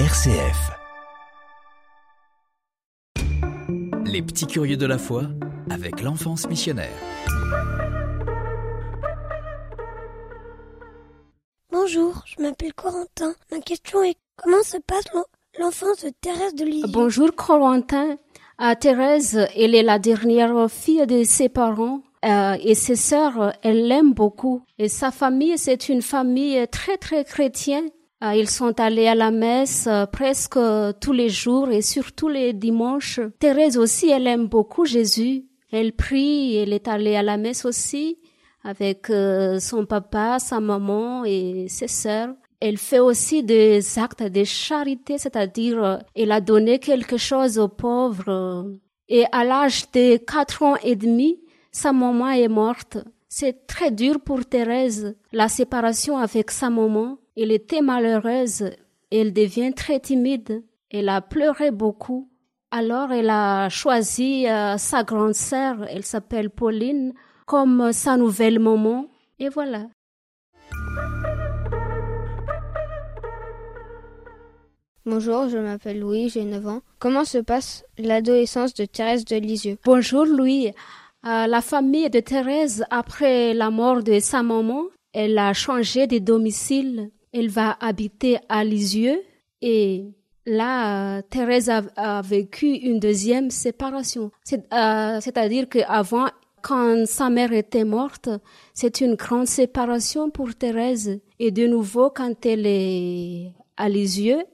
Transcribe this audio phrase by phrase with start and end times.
[0.00, 0.72] RCF.
[4.04, 5.22] Les petits curieux de la foi
[5.70, 6.90] avec l'enfance missionnaire.
[11.70, 13.34] Bonjour, je m'appelle Corentin.
[13.52, 15.04] Ma question est comment se passe
[15.60, 16.88] l'enfance de Thérèse de Lisieux?
[16.92, 18.16] Bonjour Corentin.
[18.60, 23.86] Euh, Thérèse, elle est la dernière fille de ses parents euh, et ses sœurs, elle
[23.86, 24.62] l'aime beaucoup.
[24.78, 27.90] Et sa famille, c'est une famille très très chrétienne.
[28.24, 30.58] Euh, ils sont allés à la messe euh, presque
[31.00, 33.20] tous les jours et surtout les dimanches.
[33.38, 35.44] Thérèse aussi, elle aime beaucoup Jésus.
[35.70, 38.18] Elle prie, elle est allée à la messe aussi
[38.62, 42.30] avec son papa, sa maman et ses sœurs.
[42.60, 48.70] Elle fait aussi des actes de charité, c'est-à-dire elle a donné quelque chose aux pauvres.
[49.08, 51.40] Et à l'âge de quatre ans et demi,
[51.72, 52.98] sa maman est morte.
[53.28, 57.18] C'est très dur pour Thérèse, la séparation avec sa maman.
[57.36, 58.70] Elle était malheureuse.
[59.10, 60.62] Elle devient très timide.
[60.90, 62.30] Elle a pleuré beaucoup.
[62.70, 67.12] Alors elle a choisi euh, sa grande sœur, elle s'appelle Pauline,
[67.46, 69.06] comme sa nouvelle maman.
[69.38, 69.86] Et voilà.
[75.06, 76.80] Bonjour, je m'appelle Louis, j'ai 9 ans.
[76.98, 79.76] Comment se passe l'adolescence de Thérèse de Lisieux?
[79.84, 80.68] Bonjour Louis.
[81.26, 86.18] Euh, la famille de Thérèse, après la mort de sa maman, elle a changé de
[86.18, 87.10] domicile.
[87.34, 89.20] Elle va habiter à Lisieux
[89.60, 90.04] et
[90.46, 94.30] là, Thérèse a, vécu une deuxième séparation.
[94.52, 96.26] Euh, c'est-à-dire qu'avant,
[96.62, 98.28] quand sa mère était morte,
[98.72, 101.20] c'est une grande séparation pour Thérèse.
[101.38, 104.44] Et de nouveau, quand elle est à Lisieux,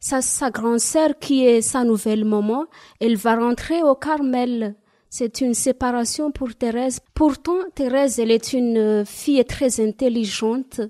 [0.00, 2.66] sa, sa grande sœur, qui est sa nouvelle maman,
[3.00, 4.74] elle va rentrer au Carmel.
[5.08, 7.00] C'est une séparation pour Thérèse.
[7.14, 10.80] Pourtant, Thérèse, elle est une fille très intelligente.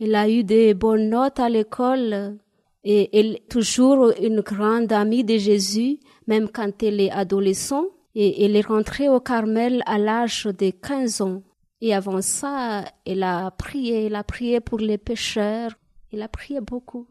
[0.00, 2.38] Elle a eu des bonnes notes à l'école
[2.84, 7.88] et elle est toujours une grande amie de Jésus, même quand elle est adolescente.
[8.14, 11.42] Et elle est rentrée au Carmel à l'âge de 15 ans.
[11.80, 15.72] Et avant ça, elle a prié, elle a prié pour les pécheurs.
[16.12, 17.06] Elle a prié beaucoup.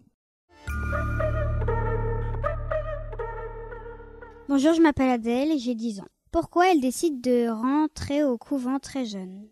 [4.48, 6.08] Bonjour, je m'appelle Adèle et j'ai 10 ans.
[6.32, 9.48] Pourquoi elle décide de rentrer au couvent très jeune?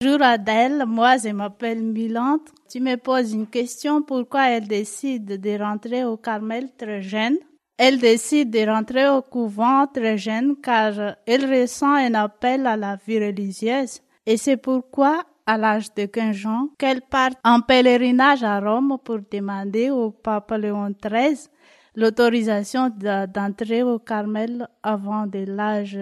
[0.00, 2.52] Bonjour Adèle, moi je m'appelle Milante.
[2.70, 7.36] Tu me poses une question pourquoi elle décide de rentrer au Carmel très jeune?
[7.76, 12.94] Elle décide de rentrer au couvent très jeune car elle ressent un appel à la
[12.94, 18.60] vie religieuse et c'est pourquoi à l'âge de 15 ans qu'elle part en pèlerinage à
[18.60, 21.48] Rome pour demander au pape Léon XIII
[21.96, 22.88] l'autorisation
[23.34, 25.98] d'entrer au Carmel avant de l'âge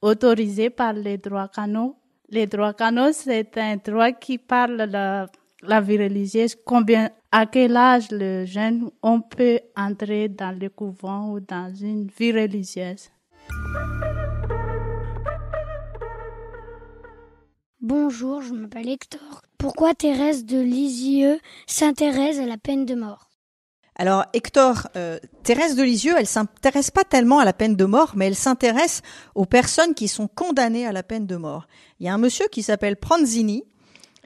[0.00, 1.96] autorisé par les droits canaux.
[2.28, 5.26] Les droits canaux, c'est un droit qui parle de
[5.62, 11.30] la vie religieuse, combien, à quel âge le jeune on peut entrer dans le couvent
[11.30, 13.10] ou dans une vie religieuse?
[17.80, 19.42] Bonjour, je m'appelle Hector.
[19.56, 21.38] Pourquoi Thérèse de Lisieux
[21.68, 23.30] s'intéresse à la peine de mort?
[23.96, 28.12] Alors Hector, euh, Thérèse de Lisieux, elle s'intéresse pas tellement à la peine de mort,
[28.14, 29.00] mais elle s'intéresse
[29.34, 31.66] aux personnes qui sont condamnées à la peine de mort.
[31.98, 33.64] Il y a un monsieur qui s'appelle Pranzini,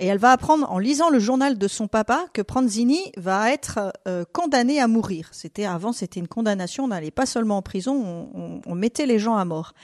[0.01, 3.93] et elle va apprendre en lisant le journal de son papa que Pranzini va être
[4.09, 5.29] euh, condamné à mourir.
[5.31, 7.95] C'était avant, c'était une condamnation, on n'allait pas seulement en prison,
[8.35, 9.75] on, on, mettait les gens à mort.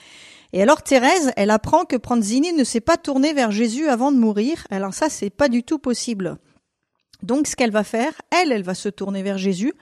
[0.53, 4.17] Et alors Thérèse, elle apprend que Pranzini ne s'est pas tourné vers Jésus avant de
[4.17, 4.65] mourir.
[4.69, 6.39] Alors ça, c'est pas du tout possible.
[7.23, 9.73] Donc, ce qu'elle va faire, elle, elle va se tourner vers Jésus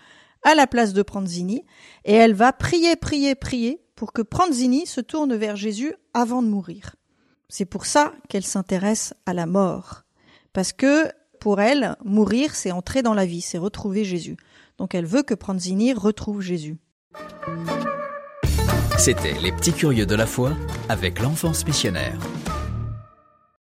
[0.44, 1.66] à la place de Pranzini
[2.06, 6.48] et elle va prier, prier, prier pour que Pranzini se tourne vers Jésus avant de
[6.48, 6.96] mourir.
[7.50, 10.04] C'est pour ça qu'elle s'intéresse à la mort.
[10.54, 14.38] Parce que pour elle, mourir, c'est entrer dans la vie, c'est retrouver Jésus.
[14.78, 16.78] Donc elle veut que Pranzini retrouve Jésus.
[18.98, 20.54] C'était Les Petits Curieux de la Foi
[20.90, 22.18] avec l'enfance missionnaire.